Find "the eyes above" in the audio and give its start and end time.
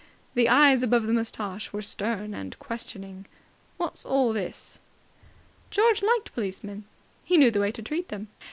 0.33-1.05